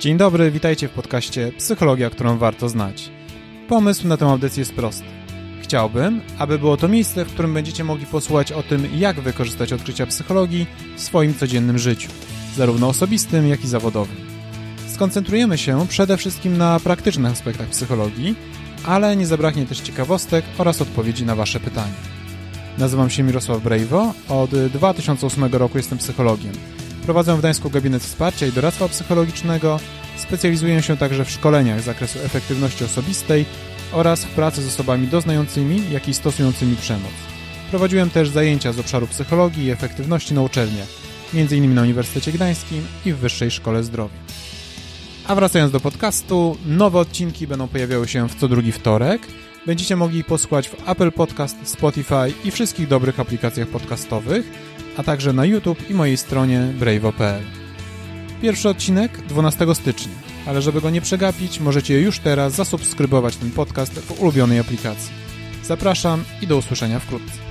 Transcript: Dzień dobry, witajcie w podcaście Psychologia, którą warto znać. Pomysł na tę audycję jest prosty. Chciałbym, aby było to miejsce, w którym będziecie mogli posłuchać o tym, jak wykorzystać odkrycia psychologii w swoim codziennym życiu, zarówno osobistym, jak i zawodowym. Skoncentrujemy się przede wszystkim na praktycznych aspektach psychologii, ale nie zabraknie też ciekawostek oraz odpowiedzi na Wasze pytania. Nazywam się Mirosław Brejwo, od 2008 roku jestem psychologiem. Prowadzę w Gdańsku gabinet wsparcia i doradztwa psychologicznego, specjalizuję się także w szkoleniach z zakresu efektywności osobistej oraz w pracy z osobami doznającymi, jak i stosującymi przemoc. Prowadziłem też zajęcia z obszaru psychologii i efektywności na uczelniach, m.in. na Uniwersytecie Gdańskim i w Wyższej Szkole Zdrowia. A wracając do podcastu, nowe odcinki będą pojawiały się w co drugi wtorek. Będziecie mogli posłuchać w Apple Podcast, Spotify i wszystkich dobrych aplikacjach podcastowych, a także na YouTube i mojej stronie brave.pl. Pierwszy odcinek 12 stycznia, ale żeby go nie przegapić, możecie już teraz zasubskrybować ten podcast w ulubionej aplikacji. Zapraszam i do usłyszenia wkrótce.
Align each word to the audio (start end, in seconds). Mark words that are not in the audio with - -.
Dzień 0.00 0.16
dobry, 0.16 0.50
witajcie 0.50 0.88
w 0.88 0.90
podcaście 0.90 1.52
Psychologia, 1.58 2.10
którą 2.10 2.38
warto 2.38 2.68
znać. 2.68 3.10
Pomysł 3.68 4.08
na 4.08 4.16
tę 4.16 4.26
audycję 4.26 4.60
jest 4.60 4.74
prosty. 4.74 5.04
Chciałbym, 5.62 6.20
aby 6.38 6.58
było 6.58 6.76
to 6.76 6.88
miejsce, 6.88 7.24
w 7.24 7.32
którym 7.32 7.54
będziecie 7.54 7.84
mogli 7.84 8.06
posłuchać 8.06 8.52
o 8.52 8.62
tym, 8.62 8.88
jak 8.98 9.20
wykorzystać 9.20 9.72
odkrycia 9.72 10.06
psychologii 10.06 10.66
w 10.96 11.00
swoim 11.00 11.34
codziennym 11.34 11.78
życiu, 11.78 12.10
zarówno 12.56 12.88
osobistym, 12.88 13.48
jak 13.48 13.64
i 13.64 13.68
zawodowym. 13.68 14.16
Skoncentrujemy 14.88 15.58
się 15.58 15.86
przede 15.88 16.16
wszystkim 16.16 16.58
na 16.58 16.80
praktycznych 16.80 17.32
aspektach 17.32 17.68
psychologii, 17.68 18.34
ale 18.84 19.16
nie 19.16 19.26
zabraknie 19.26 19.66
też 19.66 19.80
ciekawostek 19.80 20.44
oraz 20.58 20.82
odpowiedzi 20.82 21.24
na 21.24 21.36
Wasze 21.36 21.60
pytania. 21.60 21.94
Nazywam 22.78 23.10
się 23.10 23.22
Mirosław 23.22 23.62
Brejwo, 23.62 24.14
od 24.28 24.50
2008 24.50 25.44
roku 25.44 25.78
jestem 25.78 25.98
psychologiem. 25.98 26.52
Prowadzę 27.08 27.36
w 27.36 27.38
Gdańsku 27.38 27.70
gabinet 27.70 28.02
wsparcia 28.02 28.46
i 28.46 28.52
doradztwa 28.52 28.88
psychologicznego, 28.88 29.80
specjalizuję 30.16 30.82
się 30.82 30.96
także 30.96 31.24
w 31.24 31.30
szkoleniach 31.30 31.80
z 31.80 31.84
zakresu 31.84 32.18
efektywności 32.18 32.84
osobistej 32.84 33.44
oraz 33.92 34.24
w 34.24 34.28
pracy 34.28 34.62
z 34.62 34.68
osobami 34.68 35.06
doznającymi, 35.06 35.82
jak 35.90 36.08
i 36.08 36.14
stosującymi 36.14 36.76
przemoc. 36.76 37.12
Prowadziłem 37.70 38.10
też 38.10 38.28
zajęcia 38.28 38.72
z 38.72 38.78
obszaru 38.78 39.06
psychologii 39.06 39.64
i 39.64 39.70
efektywności 39.70 40.34
na 40.34 40.42
uczelniach, 40.42 40.88
m.in. 41.34 41.74
na 41.74 41.82
Uniwersytecie 41.82 42.32
Gdańskim 42.32 42.86
i 43.06 43.12
w 43.12 43.16
Wyższej 43.16 43.50
Szkole 43.50 43.82
Zdrowia. 43.82 44.18
A 45.26 45.34
wracając 45.34 45.72
do 45.72 45.80
podcastu, 45.80 46.56
nowe 46.66 46.98
odcinki 46.98 47.46
będą 47.46 47.68
pojawiały 47.68 48.08
się 48.08 48.28
w 48.28 48.34
co 48.34 48.48
drugi 48.48 48.72
wtorek. 48.72 49.22
Będziecie 49.66 49.96
mogli 49.96 50.24
posłuchać 50.24 50.68
w 50.68 50.88
Apple 50.88 51.12
Podcast, 51.12 51.56
Spotify 51.64 52.32
i 52.44 52.50
wszystkich 52.50 52.88
dobrych 52.88 53.20
aplikacjach 53.20 53.68
podcastowych, 53.68 54.46
a 54.98 55.02
także 55.02 55.32
na 55.32 55.44
YouTube 55.44 55.90
i 55.90 55.94
mojej 55.94 56.16
stronie 56.16 56.60
brave.pl. 56.78 57.42
Pierwszy 58.42 58.68
odcinek 58.68 59.20
12 59.26 59.74
stycznia, 59.74 60.12
ale 60.46 60.62
żeby 60.62 60.80
go 60.80 60.90
nie 60.90 61.00
przegapić, 61.00 61.60
możecie 61.60 62.00
już 62.00 62.18
teraz 62.18 62.54
zasubskrybować 62.54 63.36
ten 63.36 63.50
podcast 63.50 63.92
w 63.92 64.20
ulubionej 64.20 64.58
aplikacji. 64.58 65.12
Zapraszam 65.64 66.24
i 66.42 66.46
do 66.46 66.56
usłyszenia 66.56 66.98
wkrótce. 66.98 67.47